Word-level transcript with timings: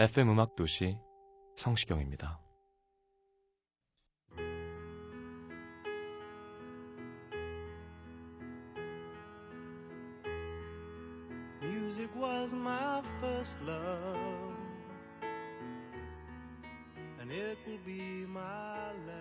FM 0.00 0.30
음악 0.30 0.54
도시 0.54 0.96
성시경입니다. 1.56 2.38
Music 11.60 12.14
was 12.14 12.54
my 12.54 13.02
first 13.18 13.58
love, 13.66 14.54
and 17.18 17.32
it 17.32 17.58
will 17.66 17.82
be 17.84 18.22
my 18.28 18.92
last. 19.04 19.18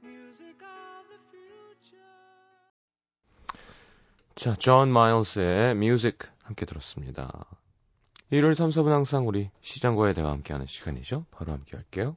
Music 0.00 0.62
of 0.62 1.08
the 1.08 1.18
future. 1.28 1.98
자, 4.36 4.54
존 4.54 4.92
마일스의 4.92 5.74
Music 5.74 6.18
함께 6.50 6.66
들었습니다. 6.66 7.46
일요일 8.30 8.56
3, 8.56 8.70
4부 8.70 8.88
항상 8.88 9.28
우리 9.28 9.50
시장과의 9.60 10.14
대화 10.14 10.30
함께하는 10.30 10.66
시간이죠. 10.66 11.26
바로 11.30 11.52
함께 11.52 11.76
할게요. 11.76 12.16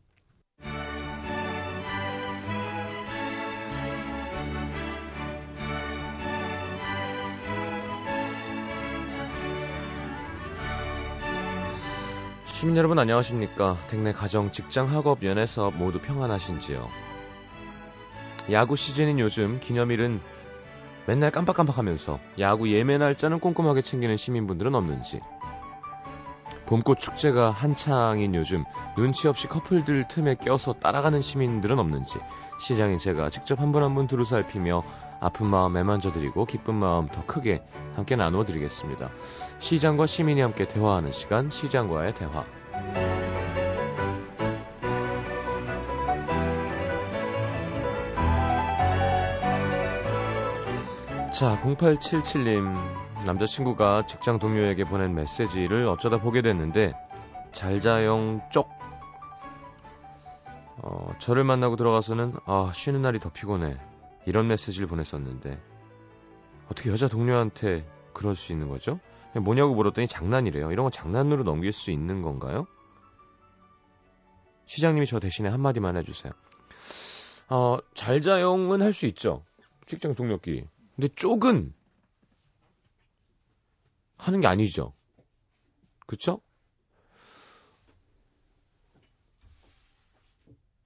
시민 12.45 12.75
여러분 12.77 12.97
안녕하십니까? 12.97 13.77
댁내 13.89 14.13
가정, 14.13 14.51
직장, 14.51 14.89
학업, 14.89 15.23
연애 15.23 15.45
사업 15.45 15.75
모두 15.75 16.01
평안하신지요? 16.01 16.89
야구 18.51 18.75
시즌인 18.75 19.19
요즘 19.19 19.59
기념일은 19.59 20.21
맨날 21.05 21.31
깜빡깜빡하면서 21.31 22.19
야구 22.39 22.71
예매 22.71 22.97
날짜는 22.97 23.39
꼼꼼하게 23.39 23.81
챙기는 23.81 24.15
시민분들은 24.15 24.73
없는지. 24.73 25.19
봄꽃 26.65 26.97
축제가 26.97 27.51
한창인 27.51 28.33
요즘 28.35 28.63
눈치 28.95 29.27
없이 29.27 29.47
커플들 29.47 30.07
틈에 30.07 30.35
껴서 30.35 30.73
따라가는 30.73 31.21
시민들은 31.21 31.77
없는지. 31.77 32.19
시장인 32.59 32.97
제가 32.97 33.29
직접 33.29 33.59
한 33.59 33.71
분 33.71 33.83
한 33.83 33.95
분 33.95 34.07
두루 34.07 34.23
살피며 34.23 34.83
아픈 35.19 35.47
마음 35.47 35.75
애만져드리고 35.75 36.45
기쁜 36.45 36.75
마음 36.75 37.07
더 37.07 37.25
크게 37.25 37.63
함께 37.95 38.15
나누어 38.15 38.45
드리겠습니다. 38.45 39.09
시장과 39.59 40.05
시민이 40.05 40.41
함께 40.41 40.67
대화하는 40.67 41.11
시간 41.11 41.49
시장과의 41.49 42.15
대화 42.15 42.45
자, 51.33 51.59
0877님. 51.61 53.25
남자친구가 53.25 54.05
직장 54.05 54.37
동료에게 54.37 54.83
보낸 54.83 55.15
메시지를 55.15 55.87
어쩌다 55.87 56.19
보게 56.21 56.43
됐는데, 56.43 56.91
잘자영 57.51 58.49
쪽. 58.51 58.69
어, 60.77 61.11
저를 61.17 61.43
만나고 61.43 61.75
들어가서는, 61.75 62.33
아, 62.45 62.71
쉬는 62.75 63.01
날이 63.01 63.19
더 63.19 63.29
피곤해. 63.31 63.77
이런 64.27 64.47
메시지를 64.47 64.87
보냈었는데, 64.87 65.59
어떻게 66.69 66.91
여자 66.91 67.07
동료한테 67.07 67.83
그럴 68.13 68.35
수 68.35 68.51
있는 68.51 68.69
거죠? 68.69 68.99
뭐냐고 69.35 69.73
물었더니 69.73 70.07
장난이래요. 70.07 70.71
이런 70.71 70.83
거 70.83 70.91
장난으로 70.91 71.43
넘길 71.43 71.73
수 71.73 71.89
있는 71.89 72.21
건가요? 72.21 72.67
시장님이 74.67 75.07
저 75.07 75.19
대신에 75.19 75.49
한마디만 75.49 75.97
해주세요. 75.97 76.31
어, 77.49 77.79
잘자용은 77.95 78.83
할 78.83 78.93
수 78.93 79.07
있죠. 79.07 79.43
직장 79.87 80.13
동료끼리. 80.13 80.67
근데 80.95 81.07
쪽은 81.15 81.73
하는 84.17 84.41
게 84.41 84.47
아니죠. 84.47 84.93
그쵸? 86.05 86.41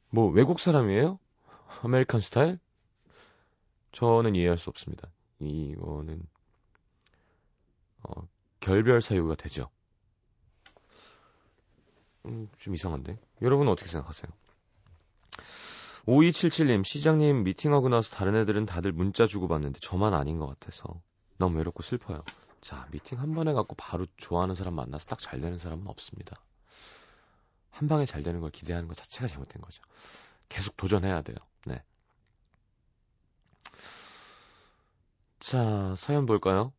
뭐 0.09 0.29
외국 0.29 0.59
사람이에요? 0.59 1.19
American 1.83 2.21
style? 2.21 2.59
저는 3.91 4.35
이해할 4.35 4.57
수 4.57 4.69
없습니다. 4.69 5.09
이거는 5.39 6.21
어, 8.03 8.27
결별 8.59 9.01
사유가 9.01 9.35
되죠. 9.35 9.69
음, 12.25 12.49
좀 12.57 12.73
이상한데. 12.73 13.19
여러분은 13.41 13.71
어떻게 13.71 13.89
생각하세요? 13.89 14.31
5277님, 16.07 16.85
시장님 16.85 17.43
미팅하고 17.43 17.89
나서 17.89 18.15
다른 18.15 18.35
애들은 18.35 18.65
다들 18.65 18.91
문자 18.93 19.25
주고 19.27 19.47
받는데 19.47 19.79
저만 19.81 20.13
아닌 20.13 20.39
것 20.39 20.47
같아서 20.47 21.01
너무 21.37 21.57
외롭고 21.57 21.83
슬퍼요. 21.83 22.23
자, 22.61 22.87
미팅 22.91 23.19
한 23.19 23.33
번 23.33 23.47
해갖고 23.49 23.75
바로 23.75 24.05
좋아하는 24.17 24.55
사람 24.55 24.75
만나서 24.75 25.05
딱 25.05 25.19
잘 25.19 25.41
되는 25.41 25.57
사람은 25.57 25.85
없습니다. 25.87 26.35
한 27.71 27.87
방에 27.87 28.05
잘 28.05 28.23
되는 28.23 28.39
걸 28.39 28.49
기대하는 28.51 28.87
것 28.87 28.95
자체가 28.95 29.27
잘못된 29.27 29.61
거죠. 29.61 29.83
계속 30.49 30.77
도전해야 30.77 31.21
돼요. 31.21 31.35
네. 31.65 31.83
자, 35.39 35.93
사연 35.97 36.25
볼까요? 36.25 36.73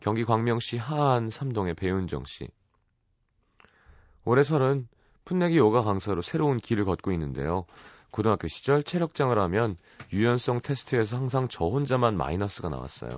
경기 0.00 0.24
광명시 0.24 0.78
하안 0.78 1.28
삼동의 1.28 1.74
배윤정 1.74 2.24
씨. 2.24 2.48
올해 4.24 4.42
설은 4.44 4.88
풋내기 5.24 5.58
요가 5.58 5.82
강사로 5.82 6.22
새로운 6.22 6.58
길을 6.58 6.84
걷고 6.84 7.12
있는데요. 7.12 7.66
고등학교 8.18 8.48
시절 8.48 8.82
체력장을 8.82 9.38
하면 9.38 9.76
유연성 10.12 10.62
테스트에서 10.62 11.16
항상 11.16 11.46
저 11.46 11.66
혼자만 11.66 12.16
마이너스가 12.16 12.68
나왔어요. 12.68 13.10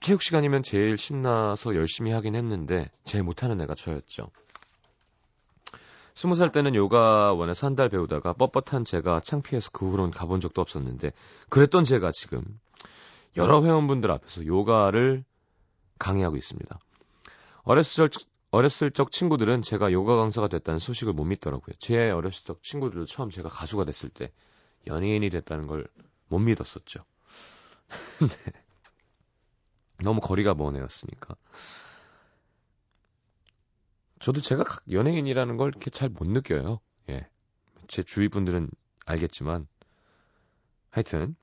체육 0.00 0.22
시간이면 0.22 0.62
제일 0.62 0.96
신나서 0.96 1.74
열심히 1.74 2.12
하긴 2.12 2.36
했는데 2.36 2.88
제일 3.02 3.24
못하는 3.24 3.60
애가 3.60 3.74
저였죠. 3.74 4.30
스무 6.14 6.36
살 6.36 6.50
때는 6.52 6.76
요가원에서 6.76 7.66
한 7.66 7.74
달 7.74 7.88
배우다가 7.88 8.34
뻣뻣한 8.34 8.86
제가 8.86 9.18
창피해서 9.18 9.70
그 9.72 9.90
후로는 9.90 10.12
가본 10.12 10.40
적도 10.40 10.60
없었는데 10.60 11.10
그랬던 11.48 11.82
제가 11.82 12.12
지금 12.12 12.44
여러 13.36 13.64
회원분들 13.64 14.08
앞에서 14.12 14.46
요가를 14.46 15.24
강의하고 15.98 16.36
있습니다. 16.36 16.78
어렸을 17.64 18.08
적, 18.08 18.22
어렸을 18.56 18.90
적 18.90 19.10
친구들은 19.10 19.62
제가 19.62 19.92
요가 19.92 20.16
강사가 20.16 20.48
됐다는 20.48 20.78
소식을 20.78 21.12
못 21.12 21.24
믿더라고요. 21.24 21.74
제 21.78 22.10
어렸을 22.10 22.44
적 22.44 22.62
친구들도 22.62 23.06
처음 23.06 23.30
제가 23.30 23.48
가수가 23.48 23.84
됐을 23.84 24.08
때 24.08 24.32
연예인이 24.86 25.30
됐다는 25.30 25.66
걸 25.66 25.86
못 26.28 26.38
믿었었죠. 26.40 27.04
네. 28.20 28.52
너무 30.02 30.20
거리가 30.20 30.54
먼 30.54 30.76
애였으니까. 30.76 31.36
저도 34.18 34.40
제가 34.40 34.64
연예인이라는 34.90 35.56
걸 35.56 35.68
이렇게 35.68 35.90
잘 35.90 36.08
못 36.08 36.26
느껴요. 36.26 36.80
예. 37.10 37.28
제 37.88 38.02
주위 38.02 38.28
분들은 38.28 38.70
알겠지만 39.04 39.68
하여튼 40.90 41.36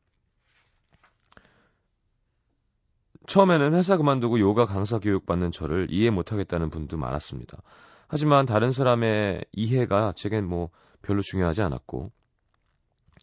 처음에는 3.28 3.74
회사 3.74 3.98
그만두고 3.98 4.40
요가 4.40 4.66
강사 4.66 5.00
교육 5.00 5.26
받는 5.26 5.52
저를 5.52 5.88
이해 5.90 6.10
못하겠다는 6.10 6.70
분도 6.70 6.98
많았습니다. 6.98 7.62
하지만 8.08 8.46
다른 8.46 8.72
사람의 8.72 9.46
이해가 9.54 10.14
제겐 10.16 10.46
뭐 10.46 10.70
별로 11.02 11.22
중요하지 11.22 11.62
않았고 11.64 12.12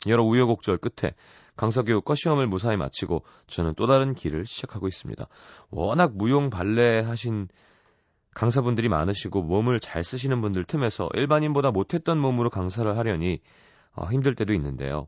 여러 0.08 0.24
우여곡절 0.24 0.78
끝에 0.78 1.14
강사 1.56 1.82
교육과 1.82 2.14
시험을 2.14 2.46
무사히 2.46 2.76
마치고 2.76 3.24
저는 3.46 3.74
또 3.76 3.86
다른 3.86 4.14
길을 4.14 4.46
시작하고 4.46 4.88
있습니다. 4.88 5.26
워낙 5.70 6.12
무용 6.16 6.48
발레 6.48 7.00
하신 7.00 7.48
강사분들이 8.34 8.88
많으시고 8.88 9.42
몸을 9.42 9.80
잘 9.80 10.02
쓰시는 10.02 10.40
분들 10.40 10.64
틈에서 10.64 11.10
일반인보다 11.14 11.70
못했던 11.70 12.18
몸으로 12.18 12.48
강사를 12.48 12.96
하려니 12.96 13.40
어, 13.92 14.06
힘들 14.06 14.34
때도 14.34 14.54
있는데요. 14.54 15.06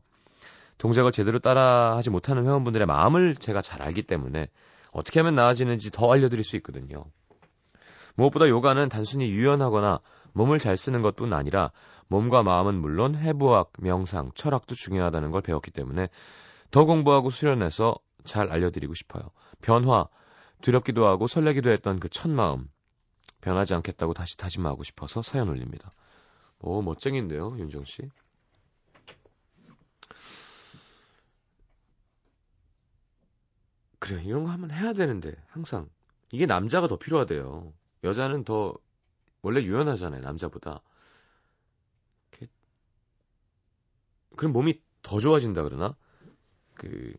동작을 0.77 1.11
제대로 1.11 1.39
따라하지 1.39 2.09
못하는 2.09 2.45
회원분들의 2.45 2.85
마음을 2.85 3.35
제가 3.35 3.61
잘 3.61 3.81
알기 3.81 4.03
때문에 4.03 4.49
어떻게 4.93 5.19
하면 5.19 5.35
나아지는지 5.35 5.91
더 5.91 6.11
알려드릴 6.11 6.43
수 6.43 6.55
있거든요. 6.57 7.05
무엇보다 8.15 8.47
요가는 8.47 8.89
단순히 8.89 9.29
유연하거나 9.29 9.99
몸을 10.33 10.59
잘 10.59 10.77
쓰는 10.77 11.01
것뿐 11.01 11.33
아니라 11.33 11.71
몸과 12.07 12.43
마음은 12.43 12.75
물론 12.75 13.15
해부학, 13.15 13.71
명상, 13.79 14.31
철학도 14.35 14.75
중요하다는 14.75 15.31
걸 15.31 15.41
배웠기 15.41 15.71
때문에 15.71 16.09
더 16.71 16.85
공부하고 16.85 17.29
수련해서 17.29 17.95
잘 18.23 18.51
알려드리고 18.51 18.93
싶어요. 18.93 19.23
변화, 19.61 20.07
두렵기도 20.61 21.07
하고 21.07 21.27
설레기도 21.27 21.71
했던 21.71 21.99
그 21.99 22.07
첫 22.09 22.29
마음, 22.29 22.69
변하지 23.41 23.73
않겠다고 23.73 24.13
다시 24.13 24.37
다짐하고 24.37 24.83
싶어서 24.83 25.21
사연 25.21 25.49
올립니다. 25.49 25.91
오, 26.59 26.81
멋쟁인데요, 26.81 27.55
윤정 27.57 27.83
씨. 27.85 28.03
그래, 34.03 34.21
이런 34.25 34.43
거 34.43 34.49
한번 34.49 34.69
해야 34.71 34.91
되는데, 34.91 35.33
항상. 35.47 35.89
이게 36.31 36.45
남자가 36.45 36.89
더 36.89 36.97
필요하대요. 36.97 37.71
여자는 38.03 38.43
더, 38.43 38.77
원래 39.41 39.61
유연하잖아요, 39.63 40.21
남자보다. 40.21 40.81
그럼 44.35 44.51
몸이 44.51 44.81
더 45.03 45.19
좋아진다 45.19 45.63
그러나? 45.63 45.95
그, 46.73 47.13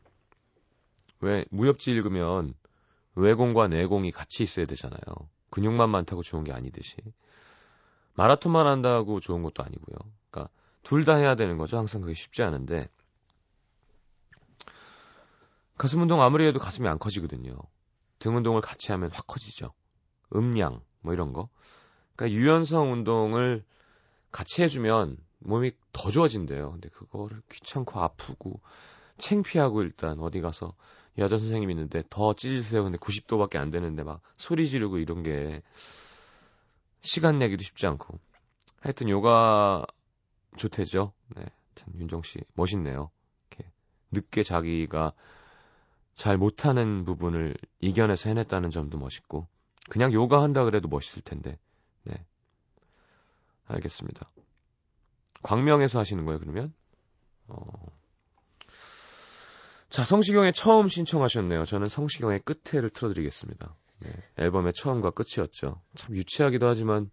왜, 1.21 1.47
무협지 1.51 1.91
읽으면 1.91 2.53
외공과 3.15 3.69
내공이 3.69 4.11
같이 4.11 4.43
있어야 4.43 4.67
되잖아요. 4.67 5.01
근육만 5.51 5.89
많다고 5.89 6.23
좋은 6.23 6.45
게 6.45 6.53
아니듯이. 6.53 6.97
마라톤만 8.15 8.67
한다고 8.67 9.21
좋은 9.21 9.43
것도 9.43 9.63
아니고요. 9.63 9.97
그러니까 10.31 10.53
둘 10.83 11.07
다 11.07 11.15
해야 11.15 11.35
되는 11.35 11.57
거죠. 11.57 11.79
항상 11.79 12.03
그게 12.03 12.13
쉽지 12.15 12.43
않은데. 12.43 12.91
가슴 15.77 16.03
운동 16.03 16.23
아무리 16.23 16.47
해도 16.47 16.59
가슴이 16.59 16.89
안 16.89 16.99
커지거든요. 16.99 17.57
등 18.19 18.37
운동을 18.37 18.61
같이 18.61 18.93
하면 18.93 19.11
확 19.13 19.27
커지죠. 19.27 19.73
음량 20.35 20.81
뭐 21.01 21.13
이런 21.13 21.33
거. 21.33 21.49
그러니까 22.17 22.39
유연성 22.39 22.93
운동을 22.93 23.65
같이 24.31 24.63
해주면 24.63 25.19
몸이 25.41 25.73
더 25.93 26.11
좋아진대요. 26.11 26.73
근데 26.73 26.89
그거를 26.89 27.43
귀찮고 27.51 28.01
아프고 28.01 28.61
챙피하고 29.19 29.83
일단 29.83 30.19
어디 30.21 30.41
가서 30.41 30.75
여자 31.19 31.39
선생님 31.39 31.71
있는데 31.71 32.03
더 32.11 32.35
찢으세요. 32.35 32.83
근데 32.83 32.99
90도밖에 32.99 33.57
안 33.57 33.71
되는데 33.71 34.03
막 34.03 34.21
소리 34.37 34.69
지르고 34.69 34.99
이런 34.99 35.23
게 35.23 35.63
시간 37.01 37.39
내기도 37.39 37.63
쉽지 37.63 37.87
않고. 37.87 38.19
하여튼 38.81 39.09
요가 39.09 39.87
좋대죠. 40.57 41.13
네. 41.37 41.45
참 41.75 41.93
윤정 41.99 42.23
씨 42.23 42.41
멋있네요. 42.55 43.11
이렇게 43.51 43.71
늦게 44.11 44.43
자기가 44.43 45.13
잘 46.15 46.37
못하는 46.37 47.05
부분을 47.05 47.57
이겨내서 47.81 48.29
해냈다는 48.29 48.71
점도 48.71 48.99
멋있고 48.99 49.47
그냥 49.91 50.13
요가 50.13 50.43
한다 50.43 50.65
그래도 50.65 50.89
멋있을 50.89 51.23
텐데. 51.23 51.59
네. 52.05 52.25
알겠습니다. 53.67 54.31
광명에서 55.43 55.99
하시는 55.99 56.25
거예요, 56.25 56.39
그러면? 56.39 56.73
어. 57.49 57.65
자, 59.91 60.05
성시경의 60.05 60.53
처음 60.55 60.89
신청하셨네요. 60.89 61.65
저는 61.65 61.89
성시경의 61.89 62.41
끝에를 62.41 62.91
틀어드리겠습니다. 62.91 63.75
네, 64.01 64.11
앨범의 64.39 64.73
처음과 64.73 65.11
끝이었죠. 65.11 65.81
참 65.95 66.17
유치하기도 66.17 66.67
하지만 66.67 67.11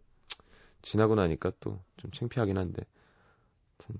지나고 0.81 1.15
나니까 1.15 1.51
또 1.59 1.83
좀 2.01 2.11
창피하긴 2.11 2.57
한데. 2.57 2.83
참, 3.77 3.95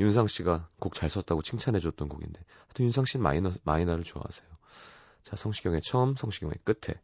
윤상 0.00 0.28
씨가 0.28 0.68
곡 0.80 0.94
잘 0.94 1.10
썼다고 1.10 1.42
칭찬해줬던 1.42 2.08
곡인데. 2.08 2.40
하여튼 2.66 2.86
윤상 2.86 3.04
씨는 3.04 3.22
마이너, 3.22 3.52
마이너를 3.64 4.02
좋아하세요. 4.02 4.48
자, 5.22 5.36
성시경의 5.36 5.82
처음, 5.82 6.16
성시경의 6.16 6.54
끝에. 6.64 6.98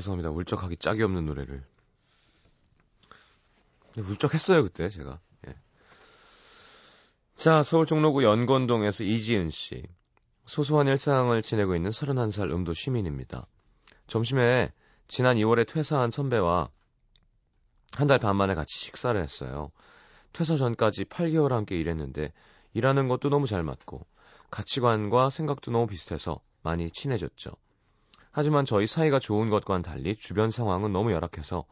죄송합니다. 0.00 0.30
울적하기 0.30 0.78
짝이 0.78 1.02
없는 1.02 1.26
노래를. 1.26 1.62
울적했어요, 3.96 4.62
그때 4.62 4.88
제가. 4.88 5.20
예. 5.46 5.54
자, 7.34 7.62
서울 7.62 7.86
종로구 7.86 8.24
연건동에서 8.24 9.04
이지은 9.04 9.50
씨. 9.50 9.82
소소한 10.46 10.88
일상을 10.88 11.40
지내고 11.42 11.76
있는 11.76 11.90
31살 11.90 12.50
음도 12.50 12.72
시민입니다. 12.72 13.46
점심에 14.06 14.72
지난 15.06 15.36
2월에 15.36 15.68
퇴사한 15.68 16.10
선배와 16.10 16.70
한 17.92 18.06
달 18.06 18.18
반 18.18 18.36
만에 18.36 18.54
같이 18.54 18.78
식사를 18.78 19.20
했어요. 19.20 19.70
퇴사 20.32 20.56
전까지 20.56 21.04
8개월 21.04 21.50
함께 21.50 21.76
일했는데 21.76 22.32
일하는 22.72 23.08
것도 23.08 23.28
너무 23.30 23.46
잘 23.46 23.64
맞고 23.64 24.06
가치관과 24.50 25.30
생각도 25.30 25.70
너무 25.72 25.86
비슷해서 25.88 26.40
많이 26.62 26.90
친해졌죠. 26.90 27.50
하지만 28.32 28.64
저희 28.64 28.86
사이가 28.86 29.18
좋은 29.18 29.50
것과는 29.50 29.82
달리 29.82 30.16
주변 30.16 30.50
상황은 30.50 30.92
너무 30.92 31.12
열악해서 31.12 31.66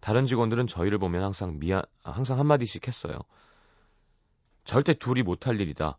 다른 0.00 0.26
직원들은 0.26 0.66
저희를 0.66 0.98
보면 0.98 1.22
항상 1.22 1.58
미안, 1.58 1.82
항상 2.02 2.38
한마디씩 2.38 2.88
했어요. 2.88 3.18
절대 4.64 4.94
둘이 4.94 5.22
못할 5.22 5.60
일이다. 5.60 5.98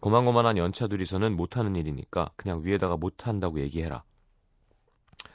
고만고만한 0.00 0.58
연차 0.58 0.86
둘이서는 0.86 1.36
못하는 1.36 1.76
일이니까 1.76 2.30
그냥 2.36 2.62
위에다가 2.64 2.96
못한다고 2.96 3.60
얘기해라. 3.60 4.02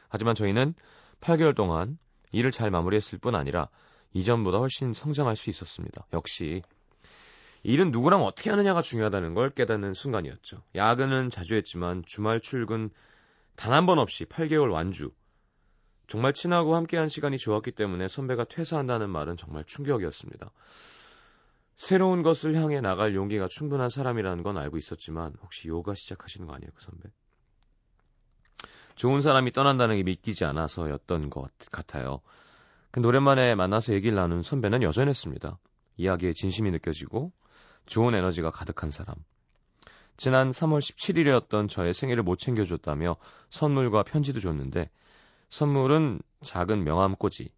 하지만 0.09 0.35
저희는 0.35 0.73
8개월 1.21 1.55
동안 1.55 1.97
일을 2.31 2.51
잘 2.51 2.69
마무리했을 2.69 3.17
뿐 3.17 3.33
아니라 3.35 3.69
이전보다 4.13 4.59
훨씬 4.59 4.93
성장할 4.93 5.35
수 5.35 5.49
있었습니다. 5.49 6.05
역시 6.13 6.61
일은 7.63 7.91
누구랑 7.91 8.23
어떻게 8.23 8.49
하느냐가 8.49 8.81
중요하다는 8.81 9.33
걸 9.33 9.49
깨닫는 9.49 9.93
순간이었죠. 9.93 10.61
야근은 10.75 11.29
자주 11.29 11.55
했지만 11.55 12.03
주말 12.05 12.39
출근 12.39 12.89
단 13.57 13.73
한 13.73 13.85
번 13.85 13.99
없이 13.99 14.23
8개월 14.25 14.71
완주. 14.71 15.11
정말 16.07 16.31
친하고 16.31 16.75
함께한 16.75 17.09
시간이 17.09 17.37
좋았기 17.37 17.71
때문에 17.71 18.07
선배가 18.07 18.45
퇴사한다는 18.45 19.09
말은 19.09 19.35
정말 19.35 19.65
충격이었습니다. 19.65 20.51
새로운 21.75 22.23
것을 22.23 22.55
향해 22.55 22.79
나갈 22.81 23.13
용기가 23.13 23.47
충분한 23.49 23.89
사람이라는 23.89 24.43
건 24.43 24.57
알고 24.57 24.77
있었지만 24.77 25.33
혹시 25.41 25.67
요가 25.67 25.93
시작하시는 25.95 26.47
거 26.47 26.53
아니에요, 26.53 26.71
그 26.73 26.81
선배? 26.83 27.09
좋은 28.95 29.21
사람이 29.21 29.51
떠난다는 29.51 29.97
게 29.97 30.03
믿기지 30.03 30.45
않아서였던 30.45 31.29
것 31.29 31.49
같아요. 31.71 32.21
근데 32.91 33.07
오랜만에 33.07 33.53
만나서 33.55 33.93
얘기를 33.93 34.15
나눈 34.15 34.43
선배는 34.43 34.81
여전했습니다. 34.81 35.59
이야기에 35.97 36.33
진심이 36.33 36.71
느껴지고 36.71 37.31
좋은 37.85 38.15
에너지가 38.15 38.49
가득한 38.51 38.89
사람. 38.91 39.15
지난 40.17 40.49
3월 40.49 40.79
17일이었던 40.79 41.69
저의 41.69 41.93
생일을 41.93 42.23
못 42.23 42.37
챙겨줬다며 42.39 43.17
선물과 43.51 44.01
편지도 44.03 44.39
줬는데 44.39 44.89
선물은 45.49 46.21
작은 46.41 46.83
명함꽂이. 46.83 47.49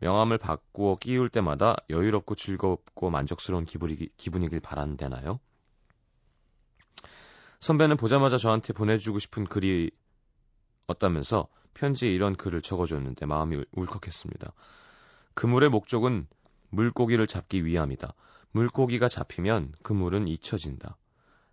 명함을 0.00 0.38
바꾸어 0.38 0.96
끼울 0.96 1.28
때마다 1.28 1.76
여유롭고 1.90 2.34
즐겁고 2.34 3.10
만족스러운 3.10 3.64
기분이, 3.64 3.96
기분이길 4.16 4.60
바란다나요? 4.60 5.38
선배는 7.60 7.98
보자마자 7.98 8.38
저한테 8.38 8.72
보내주고 8.72 9.18
싶은 9.18 9.44
글이 9.44 9.90
없다면서 10.86 11.48
편지에 11.74 12.10
이런 12.10 12.34
글을 12.34 12.62
적어줬는데 12.62 13.26
마음이 13.26 13.62
울컥했습니다. 13.72 14.52
그물의 15.34 15.68
목적은 15.68 16.26
물고기를 16.70 17.26
잡기 17.26 17.64
위함이다. 17.64 18.14
물고기가 18.52 19.08
잡히면 19.08 19.74
그물은 19.82 20.26
잊혀진다. 20.26 20.96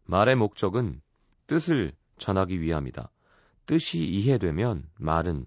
말의 0.08 0.36
목적은 0.36 1.02
뜻을 1.48 1.94
전하기 2.18 2.62
위함이다. 2.62 3.12
뜻이 3.66 4.00
이해되면 4.06 4.90
말은 4.98 5.46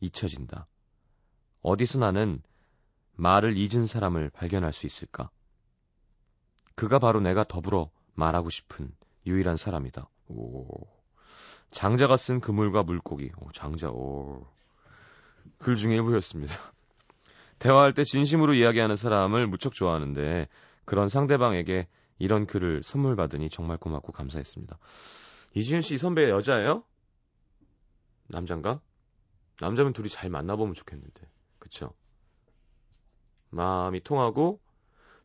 잊혀진다. 0.00 0.66
어디서 1.62 1.98
나는 1.98 2.42
말을 3.14 3.56
잊은 3.56 3.86
사람을 3.86 4.30
발견할 4.30 4.72
수 4.72 4.86
있을까? 4.86 5.30
그가 6.74 6.98
바로 6.98 7.20
내가 7.20 7.44
더불어 7.44 7.90
말하고 8.14 8.50
싶은 8.50 8.90
유일한 9.26 9.56
사람이다. 9.56 10.08
오. 10.28 10.66
장자가 11.70 12.18
쓴 12.18 12.40
그물과 12.40 12.82
물고기. 12.82 13.30
오, 13.38 13.50
장자, 13.52 13.90
오. 13.90 14.46
글 15.58 15.76
중에 15.76 15.94
일부였습니다. 15.94 16.54
대화할 17.58 17.94
때 17.94 18.04
진심으로 18.04 18.54
이야기하는 18.54 18.96
사람을 18.96 19.46
무척 19.46 19.72
좋아하는데 19.72 20.48
그런 20.84 21.08
상대방에게 21.08 21.88
이런 22.22 22.46
글을 22.46 22.84
선물 22.84 23.16
받으니 23.16 23.50
정말 23.50 23.78
고맙고 23.78 24.12
감사했습니다. 24.12 24.78
이지은 25.54 25.80
씨 25.80 25.98
선배 25.98 26.30
여자예요? 26.30 26.84
남잔가? 28.28 28.80
남자면 29.58 29.92
둘이 29.92 30.08
잘 30.08 30.30
만나보면 30.30 30.72
좋겠는데. 30.74 31.28
그쵸? 31.58 31.92
마음이 33.50 34.04
통하고 34.04 34.60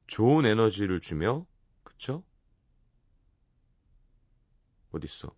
좋은 0.07 0.47
에너지를 0.47 0.99
주며 0.99 1.45
그쵸? 1.83 2.23
어딨어? 4.91 5.29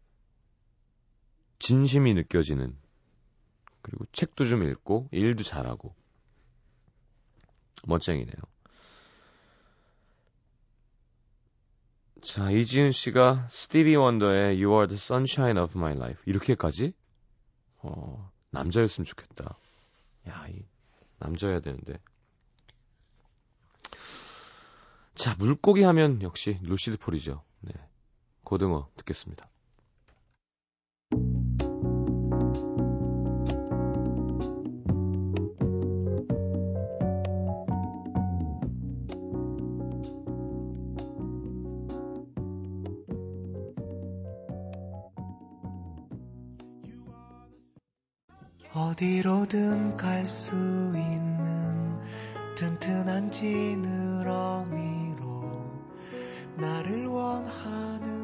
진심이 1.59 2.13
느껴지는 2.13 2.79
그리고 3.81 4.05
책도 4.13 4.45
좀 4.45 4.63
읽고 4.63 5.09
일도 5.11 5.43
잘하고 5.43 5.93
멋쟁이네요. 7.85 8.37
자, 12.21 12.51
이지은 12.51 12.91
씨가 12.91 13.47
스티비 13.49 13.95
원더의 13.95 14.61
You 14.61 14.73
are 14.73 14.87
the 14.87 14.97
sunshine 14.97 15.61
of 15.61 15.77
my 15.77 15.93
life 15.93 16.21
이렇게까지 16.25 16.93
어, 17.77 18.31
남자였으면 18.51 19.05
좋겠다. 19.05 19.57
야, 20.27 20.47
이 20.49 20.65
남자여야 21.19 21.61
되는데. 21.61 21.99
자, 25.15 25.35
물고기 25.37 25.83
하면 25.83 26.21
역시 26.21 26.57
루시드 26.61 26.97
폴이죠. 26.97 27.43
네. 27.61 27.73
고등어 28.43 28.89
듣겠습니다. 28.97 29.49
어디로든 48.99 49.95
갈 49.95 50.27
수 50.27 50.53
있는 50.93 51.97
튼튼한 52.55 53.31
지느러미로 53.31 54.67
나를 56.57 57.05
원하는 57.05 58.18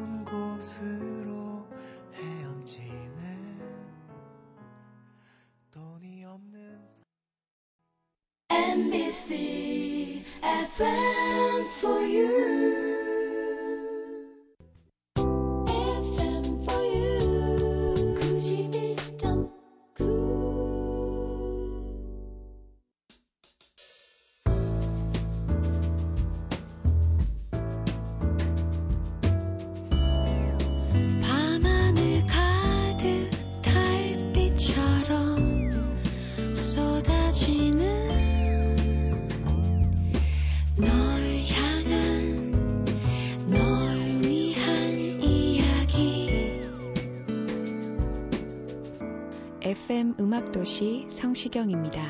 음악도시 50.36 51.06
성시경입니다. 51.08 52.02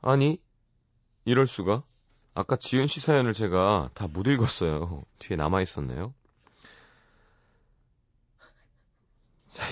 아니, 0.00 0.40
이럴 1.26 1.46
수가? 1.46 1.82
아까 2.34 2.56
지은 2.56 2.86
씨 2.86 3.00
사연을 3.00 3.34
제가 3.34 3.90
다 3.92 4.06
못 4.06 4.26
읽었어요. 4.26 5.02
뒤에 5.18 5.36
남아 5.36 5.60
있었네요. 5.60 6.14
자, 9.50 9.66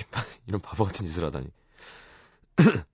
이런 0.46 0.60
바보 0.60 0.84
같은 0.84 1.06
짓을 1.06 1.24
하다니. 1.24 1.46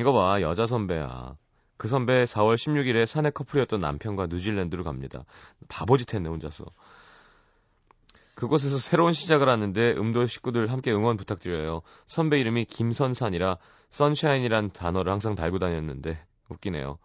이거 0.00 0.12
봐, 0.12 0.40
여자 0.40 0.66
선배야. 0.66 1.36
그 1.76 1.86
선배 1.86 2.24
4월 2.24 2.56
16일에 2.56 3.06
사내 3.06 3.30
커플이었던 3.30 3.78
남편과 3.78 4.26
뉴질랜드로 4.26 4.82
갑니다. 4.82 5.24
바보짓 5.68 6.12
했네, 6.12 6.28
혼자서. 6.28 6.64
그곳에서 8.34 8.78
새로운 8.78 9.12
시작을 9.12 9.48
하는데 9.48 9.92
음도 9.92 10.26
식구들 10.26 10.70
함께 10.70 10.90
응원 10.90 11.16
부탁드려요. 11.16 11.82
선배 12.06 12.40
이름이 12.40 12.64
김선산이라 12.64 13.58
선샤인이란 13.90 14.72
단어를 14.72 15.12
항상 15.12 15.34
달고 15.34 15.58
다녔는데 15.58 16.24
웃기네요. 16.48 16.98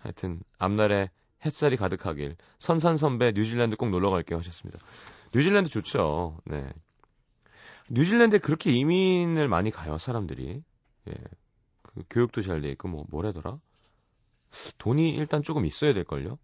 하여튼 0.00 0.40
앞날에 0.58 1.10
햇살이 1.44 1.76
가득하길 1.76 2.36
선산 2.58 2.96
선배 2.96 3.32
뉴질랜드 3.32 3.76
꼭 3.76 3.90
놀러 3.90 4.10
갈게요 4.10 4.38
하셨습니다. 4.38 4.78
뉴질랜드 5.34 5.68
좋죠. 5.70 6.38
네. 6.44 6.68
뉴질랜드에 7.90 8.38
그렇게 8.38 8.70
이민을 8.70 9.48
많이 9.48 9.70
가요 9.70 9.98
사람들이. 9.98 10.62
예. 11.08 11.14
그 11.82 12.02
교육도 12.08 12.40
잘 12.42 12.60
돼 12.60 12.70
있고 12.70 12.88
뭐 12.88 13.04
뭐래더라. 13.10 13.58
돈이 14.78 15.10
일단 15.10 15.42
조금 15.42 15.66
있어야 15.66 15.92
될 15.92 16.04
걸요. 16.04 16.38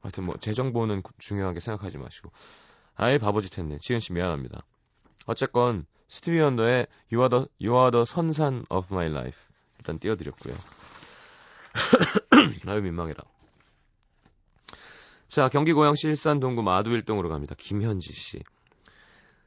하여튼 0.00 0.24
뭐제 0.24 0.52
정보는 0.52 1.02
중요하게 1.18 1.60
생각하지 1.60 1.98
마시고. 1.98 2.32
아예 2.96 3.18
바보짓 3.18 3.58
했네. 3.58 3.78
지은 3.80 4.00
씨 4.00 4.12
미안합니다. 4.12 4.64
어쨌건 5.26 5.86
스티비 6.08 6.40
원더의 6.40 6.86
You 7.12 7.22
are 7.22 7.28
the, 7.28 7.46
you 7.60 7.76
are 7.78 7.90
the 7.90 8.04
선산 8.06 8.64
of 8.70 8.86
my 8.90 9.08
life 9.08 9.40
일단 9.78 9.98
띄워드렸고요. 9.98 10.54
아유 12.66 12.80
민망해라. 12.80 13.22
자 15.28 15.48
경기 15.48 15.72
고양시 15.72 16.08
일산 16.08 16.40
동구 16.40 16.62
마두일동으로 16.62 17.28
갑니다. 17.28 17.54
김현지 17.58 18.12
씨. 18.12 18.42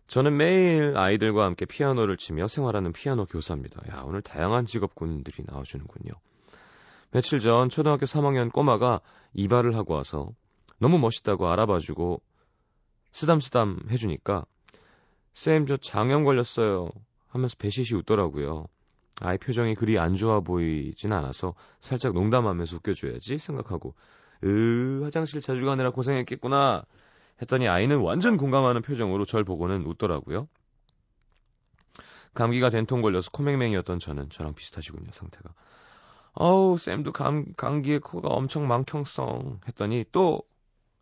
저는 0.07 0.37
매일 0.37 0.97
아이들과 0.97 1.45
함께 1.45 1.65
피아노를 1.65 2.17
치며 2.17 2.47
생활하는 2.47 2.93
피아노 2.93 3.25
교사입니다. 3.25 3.81
야 3.91 4.03
오늘 4.05 4.21
다양한 4.21 4.65
직업군들이 4.65 5.43
나와주는군요. 5.47 6.11
며칠 7.11 7.39
전 7.39 7.69
초등학교 7.69 8.05
3학년 8.05 8.51
꼬마가 8.51 9.01
이발을 9.33 9.75
하고 9.75 9.95
와서 9.95 10.29
너무 10.77 10.99
멋있다고 10.99 11.47
알아봐주고 11.47 12.21
쓰담쓰담 13.11 13.87
해주니까 13.89 14.45
쌤 15.33 15.65
저 15.65 15.77
장염 15.77 16.23
걸렸어요 16.23 16.89
하면서 17.27 17.55
배시시 17.57 17.95
웃더라고요. 17.95 18.65
아이 19.21 19.37
표정이 19.37 19.75
그리 19.75 19.99
안 19.99 20.15
좋아 20.15 20.39
보이진 20.39 21.11
않아서 21.13 21.53
살짝 21.81 22.13
농담하면서 22.13 22.77
웃겨줘야지 22.77 23.37
생각하고 23.37 23.93
으 24.43 25.01
화장실 25.03 25.41
자주 25.41 25.65
가느라 25.65 25.91
고생했겠구나 25.91 26.83
했더니 27.41 27.67
아이는 27.67 27.99
완전 27.99 28.37
공감하는 28.37 28.81
표정으로 28.81 29.25
절 29.25 29.43
보고는 29.43 29.85
웃더라고요. 29.85 30.47
감기가 32.33 32.69
된통 32.69 33.01
걸려서 33.01 33.31
코맹맹이었던 33.31 33.99
저는 33.99 34.29
저랑 34.29 34.53
비슷하시군요 34.53 35.11
상태가. 35.11 35.53
어우 36.33 36.77
쌤도 36.77 37.11
감, 37.11 37.53
감기에 37.55 37.99
코가 37.99 38.29
엄청 38.29 38.67
망청성 38.67 39.61
했더니 39.67 40.05
또 40.11 40.43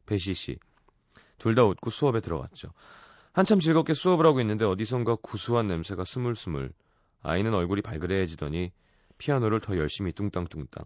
배시시 0.06 0.58
둘 1.38 1.56
다 1.56 1.64
웃고 1.66 1.90
수업에 1.90 2.20
들어갔죠. 2.20 2.70
한참 3.32 3.60
즐겁게 3.60 3.94
수업을 3.94 4.26
하고 4.26 4.42
있는데 4.42 4.66
어디선가 4.66 5.18
구수한 5.22 5.68
냄새가 5.68 6.04
스물스물 6.04 6.72
아이는 7.22 7.54
얼굴이 7.54 7.82
발그레해지더니 7.82 8.72
피아노를 9.18 9.62
더 9.62 9.78
열심히 9.78 10.12
뚱땅뚱땅. 10.12 10.86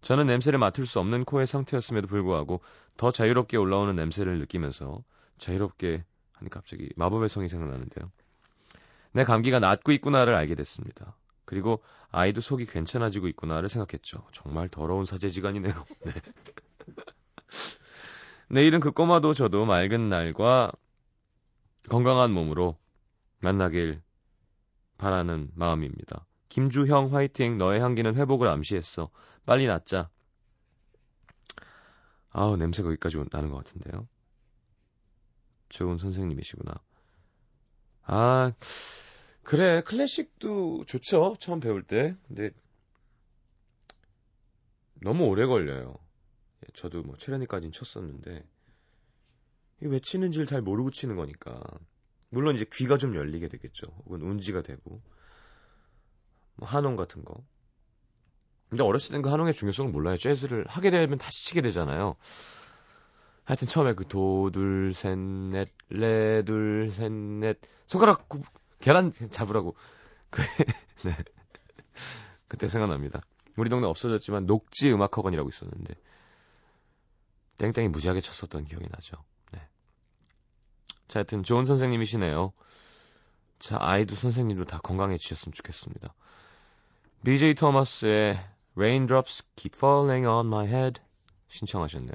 저는 0.00 0.26
냄새를 0.26 0.58
맡을 0.58 0.86
수 0.86 1.00
없는 1.00 1.24
코의 1.24 1.46
상태였음에도 1.46 2.06
불구하고 2.06 2.60
더 2.96 3.10
자유롭게 3.10 3.56
올라오는 3.56 3.94
냄새를 3.96 4.38
느끼면서 4.38 5.02
자유롭게 5.38 6.04
하니 6.34 6.50
갑자기 6.50 6.88
마법의 6.96 7.28
성이 7.28 7.48
생각나는데요. 7.48 8.10
내 9.12 9.24
감기가 9.24 9.58
낫고 9.58 9.92
있구나를 9.92 10.34
알게 10.34 10.54
됐습니다. 10.54 11.16
그리고 11.44 11.82
아이도 12.10 12.40
속이 12.40 12.66
괜찮아지고 12.66 13.26
있구나를 13.28 13.68
생각했죠. 13.68 14.26
정말 14.32 14.68
더러운 14.68 15.04
사제지간이네요. 15.04 15.84
네. 16.04 16.12
내일은 18.50 18.80
그 18.80 18.90
꼬마도 18.90 19.34
저도 19.34 19.66
맑은 19.66 20.08
날과 20.08 20.72
건강한 21.88 22.32
몸으로 22.32 22.78
만나길 23.40 24.02
바라는 24.96 25.50
마음입니다. 25.54 26.26
김주형 26.48 27.14
화이팅 27.14 27.58
너의 27.58 27.80
향기는 27.80 28.16
회복을 28.16 28.48
암시했어. 28.48 29.10
빨리 29.44 29.66
낫자. 29.66 30.10
아우 32.30 32.56
냄새가 32.56 32.88
여기까지 32.90 33.18
나는 33.30 33.50
것 33.50 33.58
같은데요. 33.58 34.08
좋은 35.68 35.98
선생님이시구나. 35.98 36.74
아 38.02 38.52
그래, 39.42 39.82
클래식도 39.82 40.84
좋죠. 40.86 41.36
처음 41.38 41.60
배울 41.60 41.82
때. 41.82 42.16
근데 42.26 42.50
너무 45.00 45.26
오래 45.26 45.46
걸려요. 45.46 45.94
예, 46.62 46.72
저도 46.74 47.02
뭐 47.02 47.16
체르니까지는 47.16 47.72
쳤었는데 47.72 48.44
이왜 49.82 50.00
치는지를 50.00 50.46
잘 50.46 50.60
모르고 50.62 50.90
치는 50.90 51.16
거니까. 51.16 51.62
물론 52.30 52.54
이제 52.54 52.66
귀가 52.72 52.98
좀 52.98 53.14
열리게 53.14 53.48
되겠죠. 53.48 53.86
혹은 54.04 54.22
운지가 54.22 54.62
되고. 54.62 55.00
뭐 56.56 56.68
한홍 56.68 56.96
같은 56.96 57.24
거. 57.24 57.44
근데 58.68 58.82
어렸을 58.82 59.12
땐 59.12 59.22
그 59.22 59.30
한홍의 59.30 59.54
중요성을 59.54 59.92
몰라요. 59.92 60.16
재즈를 60.16 60.66
하게 60.66 60.90
되면 60.90 61.16
다시 61.18 61.46
치게 61.46 61.62
되잖아요. 61.62 62.16
하여튼 63.44 63.66
처음에 63.66 63.94
그 63.94 64.04
도, 64.04 64.50
둘, 64.52 64.92
셋, 64.92 65.16
넷, 65.16 65.68
레, 65.88 66.42
둘, 66.44 66.90
셋, 66.90 67.10
넷, 67.10 67.58
손가락 67.86 68.28
구, 68.28 68.42
계란 68.78 69.10
잡으라고. 69.30 69.74
그, 70.28 70.42
네. 71.04 71.16
그때 72.46 72.68
생각납니다. 72.68 73.22
우리 73.56 73.70
동네 73.70 73.86
없어졌지만 73.86 74.44
녹지 74.44 74.90
음악학원이라고 74.92 75.48
있었는데 75.48 75.94
땡땡이 77.58 77.88
무지하게 77.88 78.20
쳤었던 78.20 78.64
기억이 78.64 78.86
나죠. 78.90 79.16
네. 79.52 79.60
자, 81.08 81.20
하여튼 81.20 81.42
좋은 81.42 81.66
선생님이시네요. 81.66 82.52
자, 83.58 83.76
아이도 83.80 84.14
선생님도 84.14 84.64
다 84.64 84.78
건강해지셨으면 84.78 85.52
좋겠습니다. 85.52 86.14
BJ 87.24 87.54
토마스의 87.54 88.38
Raindrops 88.76 89.42
Keep 89.56 89.76
Falling 89.76 90.26
on 90.26 90.46
My 90.46 90.66
Head 90.66 91.00
신청하셨네요. 91.48 92.14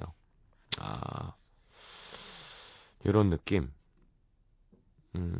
아, 0.79 1.33
이런 3.03 3.29
느낌. 3.29 3.71
음, 5.15 5.35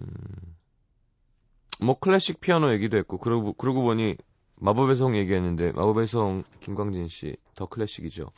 뭐 1.80 1.98
클래식 1.98 2.42
피아노 2.42 2.74
얘기도 2.74 2.98
했고 2.98 3.18
그러고 3.18 3.54
그러고 3.54 3.84
보니 3.84 4.18
마법의 4.56 4.96
성 4.96 5.16
얘기했는데 5.16 5.72
마법의 5.72 6.08
성 6.08 6.44
김광진 6.60 7.08
씨 7.08 7.36
더 7.56 7.66
클래식이죠. 7.68 8.32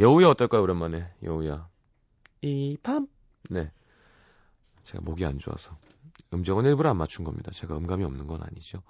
여우야 0.00 0.28
어떨까요 0.28 0.62
오랜만에 0.62 1.08
여우야 1.22 1.68
이밤 2.42 3.06
네 3.50 3.70
제가 4.82 5.02
목이 5.04 5.24
안 5.24 5.38
좋아서 5.38 5.76
음정은 6.32 6.64
일부러 6.64 6.90
안 6.90 6.96
맞춘 6.96 7.24
겁니다. 7.24 7.50
제가 7.52 7.76
음감이 7.76 8.04
없는 8.04 8.26
건 8.26 8.42
아니죠. 8.42 8.82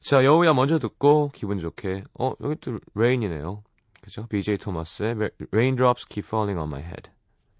자 0.00 0.24
여우야 0.24 0.52
먼저 0.54 0.78
듣고 0.78 1.30
기분 1.34 1.58
좋게 1.58 2.04
어 2.18 2.32
여기 2.40 2.56
또 2.60 2.78
레인이네요. 2.94 3.62
그죠? 4.00 4.26
BJ 4.28 4.58
토마스의 4.58 5.16
Raindrops 5.50 6.06
Keep 6.08 6.26
Falling 6.26 6.58
on 6.58 6.68
My 6.68 6.80
Head 6.82 7.10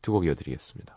두 0.02 0.12
곡 0.12 0.24
이어드리겠습니다. 0.26 0.94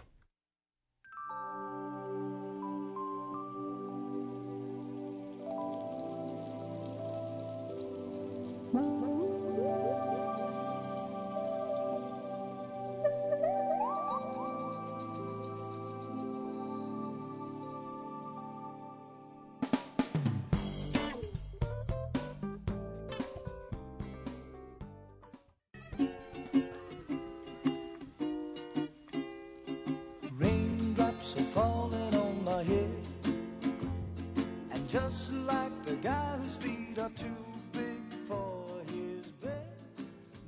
Just 34.90 35.34
like 35.34 35.86
the 35.86 35.96
guy 36.02 36.36
whose 36.42 36.56
feet 36.56 36.98
are 36.98 37.12
too 37.16 37.28
big 37.72 38.02
for 38.28 38.82
his 38.88 39.28
bed, 39.40 39.70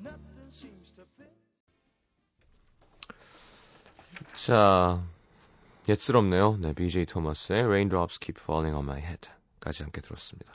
nothing 0.04 0.50
seems 0.50 0.92
to 0.96 1.04
fit. 1.16 1.30
자, 4.34 5.04
옛스럽네요. 5.88 6.58
네, 6.60 6.74
BJ 6.74 7.06
토마스의 7.06 7.66
Raindrops 7.66 8.20
Keep 8.20 8.42
Falling 8.42 8.76
on 8.76 8.84
My 8.84 9.00
Head까지 9.00 9.84
함께 9.84 10.02
들었습니다. 10.02 10.54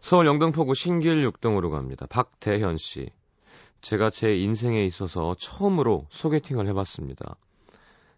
서울 0.00 0.26
영등포구 0.26 0.74
신길 0.74 1.28
6동으로 1.30 1.70
갑니다. 1.70 2.06
박대현 2.06 2.76
씨. 2.76 3.10
제가 3.82 4.10
제 4.10 4.34
인생에 4.34 4.84
있어서 4.84 5.36
처음으로 5.38 6.06
소개팅을 6.10 6.66
해봤습니다. 6.68 7.36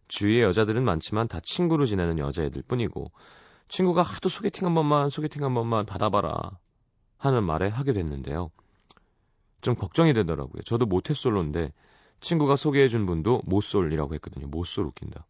주위에 0.08 0.42
여자들은 0.42 0.82
많지만 0.82 1.28
다 1.28 1.40
친구로 1.42 1.84
지내는 1.84 2.18
여자애들 2.18 2.62
뿐이고 2.62 3.10
친구가 3.70 4.02
하도 4.02 4.28
소개팅 4.28 4.66
한 4.66 4.74
번만 4.74 5.10
소개팅 5.10 5.44
한 5.44 5.54
번만 5.54 5.86
받아봐라 5.86 6.58
하는 7.18 7.44
말에 7.44 7.68
하게 7.68 7.92
됐는데요. 7.92 8.50
좀 9.60 9.74
걱정이 9.76 10.12
되더라고요. 10.12 10.62
저도 10.62 10.86
모태솔로인데 10.86 11.72
친구가 12.20 12.56
소개해준 12.56 13.06
분도 13.06 13.42
모쏠이라고 13.46 14.14
했거든요. 14.14 14.48
모쏠 14.48 14.86
웃긴다. 14.86 15.24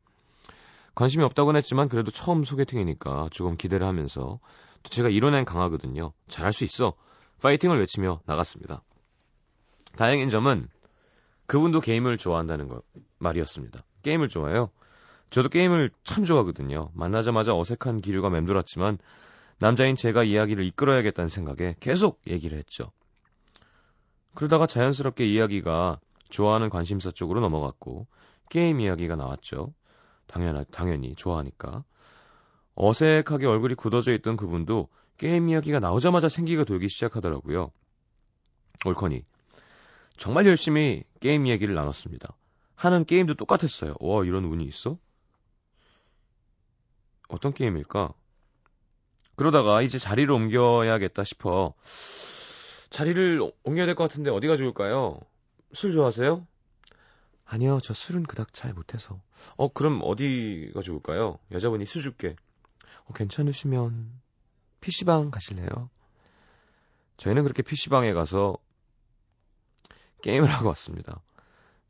관심이 0.94 1.22
없다고는 1.24 1.59
했지만 1.59 1.88
그래도 1.88 2.11
처음 2.11 2.44
소개팅이니까 2.44 3.29
조금 3.31 3.57
기대를 3.57 3.87
하면서 3.87 4.40
또 4.83 4.88
제가 4.88 5.11
애는 5.11 5.44
강하거든요. 5.44 6.12
잘할 6.26 6.53
수 6.53 6.64
있어. 6.64 6.94
파이팅을 7.42 7.79
외치며 7.79 8.20
나갔습니다. 8.24 8.83
다행인 9.96 10.29
점은 10.29 10.68
그분도 11.46 11.81
게임을 11.81 12.16
좋아한다는 12.16 12.68
거 12.68 12.83
말이었습니다. 13.18 13.81
게임을 14.03 14.29
좋아해요. 14.29 14.70
저도 15.31 15.49
게임을 15.49 15.90
참 16.05 16.25
좋아하거든요. 16.25 16.90
만나자마자 16.95 17.57
어색한 17.57 18.01
기류가 18.01 18.31
맴돌았지만 18.31 18.99
남자인 19.59 19.95
제가 19.95 20.25
이야기를 20.25 20.64
이끌어야겠다는 20.64 21.29
생각에 21.29 21.77
계속 21.81 22.21
얘기를 22.27 22.59
했죠. 22.59 22.90
그러다가 24.35 24.66
자연스럽게 24.66 25.27
이야기가 25.27 26.01
좋아하는 26.31 26.71
관심사 26.71 27.11
쪽으로 27.11 27.40
넘어갔고 27.40 28.07
게임 28.49 28.81
이야기가 28.81 29.16
나왔죠. 29.16 29.73
당연 30.27 30.64
당연히 30.71 31.14
좋아하니까. 31.14 31.85
어색하게 32.75 33.47
얼굴이 33.47 33.75
굳어져 33.75 34.12
있던 34.14 34.37
그분도 34.37 34.88
게임 35.19 35.49
이야기가 35.49 35.81
나오자마자 35.81 36.29
생기가 36.29 36.64
돌기 36.64 36.88
시작하더라고요. 36.88 37.71
옳거니 38.87 39.23
정말 40.16 40.47
열심히 40.47 41.05
게임 41.21 41.47
이야기를 41.47 41.75
나눴습니다. 41.75 42.35
하는 42.75 43.05
게임도 43.05 43.35
똑같았어요. 43.35 43.95
와 44.01 44.25
이런 44.25 44.45
운이 44.45 44.64
있어? 44.64 44.97
어떤 47.31 47.53
게임일까? 47.53 48.12
그러다가 49.37 49.83
이제 49.83 49.99
자리를 49.99 50.31
옮겨야겠다 50.31 51.25
싶어 51.25 51.75
자리를 52.90 53.40
옮겨야 53.62 53.87
될 53.87 53.95
것 53.95 54.05
같은데 54.05 54.31
어디가 54.31 54.57
좋을까요? 54.57 55.19
술 55.73 55.93
좋아하세요? 55.93 56.47
아니요, 57.45 57.79
저 57.83 57.95
술은 57.95 58.25
그닥 58.25 58.53
잘 58.53 58.73
못해서. 58.73 59.21
어, 59.57 59.69
그럼 59.73 60.01
어디가 60.05 60.83
좋을까요? 60.83 61.38
여자분이 61.51 61.85
수 61.87 62.01
줄게. 62.01 62.37
어, 63.05 63.12
괜찮으시면 63.12 64.12
PC방 64.81 65.31
가실래요? 65.31 65.90
저희는 67.16 67.43
그렇게 67.43 67.62
PC방에 67.62 68.12
가서 68.12 68.57
게임을 70.23 70.49
하고 70.49 70.69
왔습니다. 70.69 71.21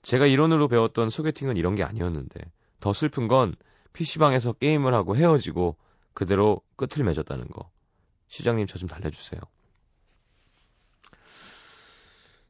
제가 0.02 0.26
이론으로 0.26 0.68
배웠던 0.68 1.10
소개팅은 1.10 1.56
이런 1.56 1.74
게 1.74 1.82
아니었는데 1.82 2.40
더 2.80 2.92
슬픈 2.92 3.28
건 3.28 3.54
PC방에서 3.92 4.52
게임을 4.54 4.94
하고 4.94 5.16
헤어지고 5.16 5.76
그대로 6.14 6.62
끝을 6.76 7.04
맺었다는 7.04 7.48
거. 7.48 7.70
시장님 8.28 8.66
저 8.66 8.78
좀 8.78 8.88
달래주세요. 8.88 9.40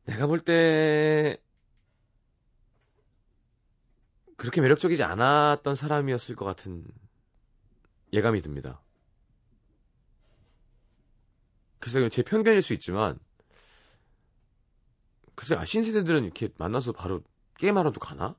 내가 0.04 0.26
볼 0.26 0.40
때 0.40 1.38
그렇게 4.36 4.60
매력적이지 4.60 5.02
않았던 5.02 5.74
사람이었을 5.74 6.34
것 6.34 6.44
같은 6.46 6.84
예감이 8.12 8.40
듭니다. 8.42 8.80
글쎄요, 11.78 12.08
제 12.08 12.22
편견일 12.22 12.62
수 12.62 12.72
있지만, 12.74 13.18
글쎄, 15.34 15.54
아, 15.56 15.64
신세대들은 15.64 16.24
이렇게 16.24 16.48
만나서 16.58 16.92
바로 16.92 17.22
게임하러도 17.58 18.00
가나? 18.00 18.36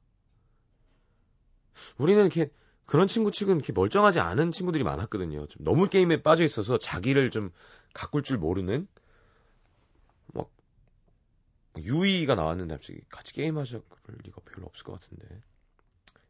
우리는 1.98 2.22
이렇게 2.22 2.52
그런 2.86 3.08
친구 3.08 3.32
치고는 3.32 3.58
이렇게 3.60 3.74
멀쩡하지 3.74 4.20
않은 4.20 4.52
친구들이 4.52 4.84
많았거든요. 4.84 5.48
좀 5.48 5.64
너무 5.64 5.88
게임에 5.88 6.22
빠져 6.24 6.44
있어서 6.44 6.78
자기를 6.78 7.30
좀 7.32 7.52
가꿀 7.94 8.24
줄 8.24 8.38
모르는 8.38 8.88
막 10.34 10.50
유이가 11.78 12.36
나왔는데 12.36 12.76
갑자기 12.76 13.02
같이 13.10 13.34
게임하자 13.34 13.82
그럴 14.04 14.20
리가 14.24 14.42
별로 14.46 14.68
없을 14.68 14.84
것 14.86 14.94
같은데. 15.00 15.42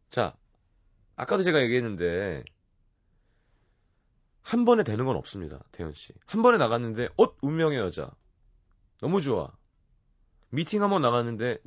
자, 0.10 0.36
아까도 1.16 1.44
제가 1.44 1.62
얘기했는데 1.64 2.44
한 4.44 4.66
번에 4.66 4.84
되는 4.84 5.06
건 5.06 5.16
없습니다, 5.18 5.64
태연 5.72 5.94
씨. 5.94 6.14
한 6.26 6.42
번에 6.42 6.58
나갔는데 6.58 7.10
어 7.18 7.26
운명의 7.42 7.78
여자 7.80 8.12
너무 9.02 9.22
좋아. 9.22 9.52
미팅 10.50 10.84
한 10.84 10.90
번 10.92 11.02
나갔는데 11.02 11.60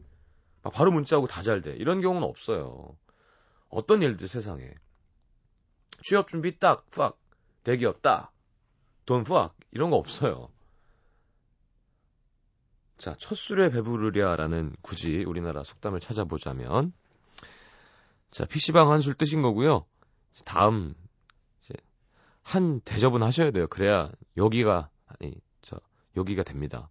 막 0.62 0.72
바로 0.72 0.92
문자하고 0.92 1.26
다 1.28 1.42
잘 1.42 1.62
돼. 1.62 1.72
이런 1.74 2.00
경우는 2.00 2.26
없어요. 2.28 2.96
어떤 3.74 4.02
일들 4.02 4.28
세상에. 4.28 4.72
취업 6.02 6.28
준비 6.28 6.58
딱, 6.58 6.88
팍. 6.92 7.18
대기업 7.64 8.02
딱. 8.02 8.32
돈 9.04 9.24
팍. 9.24 9.54
이런 9.72 9.90
거 9.90 9.96
없어요. 9.96 10.48
자, 12.96 13.16
첫 13.18 13.34
술에 13.34 13.70
배부르랴라는 13.70 14.76
굳이 14.80 15.24
우리나라 15.26 15.64
속담을 15.64 15.98
찾아보자면 15.98 16.92
자, 18.30 18.44
PC방 18.46 18.92
한 18.92 19.00
술 19.00 19.14
뜨신 19.14 19.42
거고요. 19.42 19.86
다음 20.44 20.94
이제 21.60 21.74
한 22.42 22.80
대접은 22.80 23.22
하셔야 23.24 23.50
돼요. 23.50 23.66
그래야 23.66 24.10
여기가 24.36 24.88
아니 25.06 25.34
저 25.62 25.78
여기가 26.16 26.44
됩니다. 26.44 26.88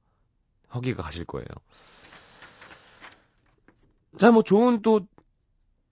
허기가 0.74 1.02
가실 1.02 1.24
거예요. 1.26 1.48
자, 4.20 4.32
뭐 4.32 4.44
좋은 4.44 4.82
또 4.82 5.08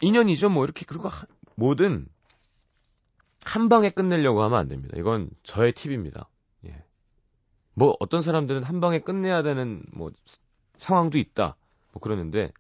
인연이죠. 0.02 0.50
뭐 0.50 0.64
이렇게 0.64 0.86
그리고 0.86 1.08
하, 1.08 1.26
뭐든 1.56 2.08
한 3.44 3.70
방에 3.70 3.90
끝내려고 3.90 4.44
하면 4.44 4.60
안 4.60 4.68
됩니다. 4.68 4.96
이건 4.98 5.30
저의 5.44 5.74
팁입니다. 5.74 6.30
예. 6.66 6.84
뭐 7.74 7.96
어떤 8.00 8.22
사람들은 8.22 8.64
한 8.64 8.80
방에 8.82 9.00
끝내야 9.00 9.44
되는 9.44 9.84
뭐 9.92 10.12
상황도 10.78 11.18
있다. 11.18 11.56
뭐 11.92 12.02
그러는데 12.02 12.52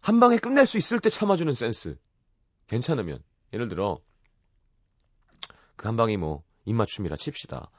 한 0.00 0.20
방에 0.20 0.38
끝낼 0.38 0.66
수 0.66 0.78
있을 0.78 1.00
때 1.00 1.10
참아주는 1.10 1.52
센스. 1.52 1.98
괜찮으면 2.68 3.22
예를 3.52 3.68
들어 3.68 4.00
그 5.76 5.86
한 5.86 5.96
방이 5.96 6.16
뭐 6.16 6.42
입맞춤이라 6.64 7.16
칩시다. 7.16 7.70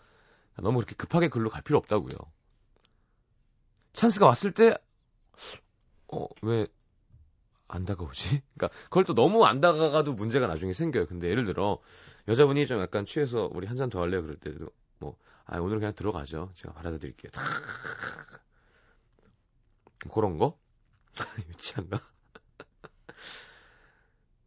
너무 0.58 0.78
그렇게 0.78 0.95
급하게 0.95 1.28
글로 1.28 1.50
갈 1.50 1.62
필요 1.62 1.78
없다고요. 1.78 2.17
찬스가 3.93 4.26
왔을 4.26 4.54
때 4.54 4.76
어, 6.08 6.28
왜 6.41 6.67
안 7.67 7.86
다가오지? 7.86 8.41
그러니까 8.58 8.69
그걸 8.86 9.03
또 9.06 9.13
너무 9.13 9.45
안 9.45 9.62
다가가도 9.62 10.13
문제가 10.13 10.47
나중에 10.47 10.73
생겨요. 10.73 11.06
근데 11.08 11.30
예를 11.30 11.45
들어 11.45 11.80
여자분이 12.27 12.65
좀 12.67 12.80
약간 12.82 13.06
취해서 13.06 13.49
우리 13.53 13.67
한 13.67 13.77
잔 13.77 13.89
더 13.89 14.01
할래요 14.01 14.21
그럴 14.21 14.36
때도 14.38 14.69
뭐 14.99 15.17
아, 15.45 15.58
오늘 15.60 15.80
그냥 15.80 15.93
들어가죠. 15.93 16.51
제가 16.56 16.73
받아다 16.73 16.97
드릴게요. 16.97 17.32
그런 20.12 20.38
거? 20.38 20.58
유치한가? 21.49 22.01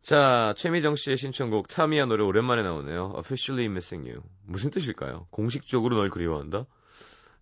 자, 0.02 0.54
최미정 0.56 0.96
씨의 0.96 1.16
신청곡 1.18 1.68
타미야 1.68 2.06
노래 2.06 2.24
오랜만에 2.24 2.62
나오네요. 2.62 3.14
Officially 3.18 3.66
Missing 3.66 4.08
You. 4.10 4.22
무슨 4.44 4.70
뜻일까요? 4.70 5.26
공식적으로 5.30 5.96
널 5.96 6.08
그리워한다? 6.10 6.66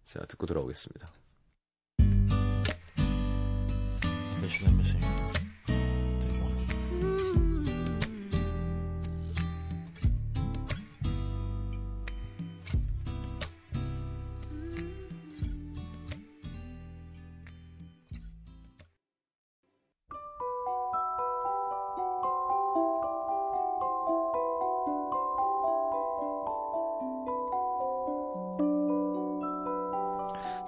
자, 0.05 0.21
듣고 0.27 0.47
돌아오겠습니다. 0.47 1.09
Officially 4.39 4.75
missing 4.75 5.05
you. 5.05 5.48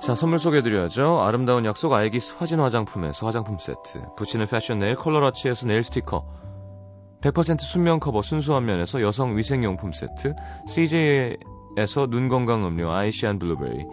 자, 0.01 0.15
선물 0.15 0.39
소개해드려야죠. 0.39 1.21
아름다운 1.21 1.67
약속 1.67 1.93
아이기스 1.93 2.37
화진 2.39 2.59
화장품에서 2.59 3.27
화장품 3.27 3.59
세트, 3.59 4.15
붙이는 4.17 4.47
패션 4.47 4.79
네일 4.79 4.97
컬러라치에서 4.97 5.67
네일 5.67 5.85
스티커, 5.85 6.27
100% 7.21 7.61
순면 7.61 8.01
커버 8.01 8.23
순수한 8.23 8.65
면에서 8.65 9.03
여성 9.03 9.37
위생용품 9.37 9.93
세트, 9.93 10.35
CJ에서 10.67 12.07
눈 12.09 12.29
건강 12.29 12.67
음료 12.67 12.91
아이시안 12.91 13.39
블루베리, 13.39 13.85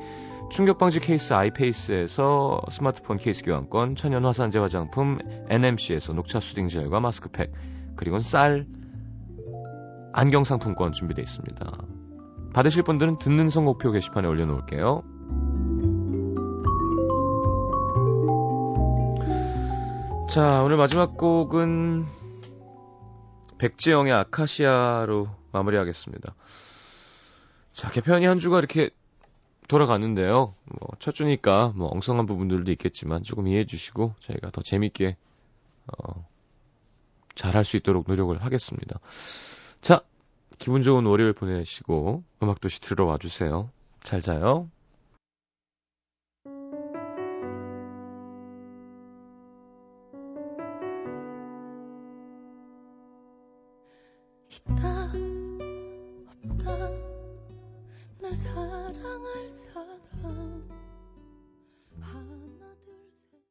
충격방지 0.49 1.01
케이스 1.01 1.33
아이페이스에서 1.33 2.61
스마트폰 2.69 3.17
케이스 3.17 3.43
교환권, 3.43 3.95
천연 3.97 4.23
화산재 4.23 4.59
화장품 4.59 5.19
NMC에서 5.49 6.13
녹차 6.13 6.39
soothing 6.39 6.69
gel과 6.69 7.01
마스크팩, 7.01 7.51
그리고 7.97 8.21
쌀, 8.21 8.65
안경 10.13 10.45
상품권 10.45 10.93
준비되어 10.93 11.21
있습니다. 11.21 11.77
받으실 12.53 12.83
분들은 12.83 13.17
듣는 13.17 13.49
선곡표 13.49 13.91
게시판에 13.91 14.25
올려놓을게요. 14.25 15.16
자, 20.29 20.61
오늘 20.61 20.75
마지막 20.75 21.15
곡은 21.15 22.05
백지영의 23.57 24.11
아카시아로 24.11 25.29
마무리하겠습니다. 25.53 26.35
자, 27.71 27.89
개편이 27.89 28.25
한 28.25 28.37
주가 28.37 28.59
이렇게 28.59 28.89
돌아갔는데요. 29.69 30.53
뭐, 30.65 30.89
첫 30.99 31.15
주니까 31.15 31.71
뭐 31.75 31.87
엉성한 31.87 32.25
부분들도 32.25 32.69
있겠지만 32.73 33.23
조금 33.23 33.47
이해해 33.47 33.65
주시고 33.65 34.15
저희가 34.19 34.51
더 34.51 34.61
재밌게 34.61 35.15
어, 35.87 36.27
잘할 37.33 37.63
수 37.63 37.77
있도록 37.77 38.05
노력을 38.07 38.35
하겠습니다. 38.43 38.99
자, 39.79 40.01
기분 40.59 40.81
좋은 40.81 41.05
월요일 41.05 41.31
보내시고 41.31 42.23
음악도시 42.43 42.81
들어와 42.81 43.17
주세요. 43.17 43.69
잘 44.01 44.19
자요. 44.19 44.69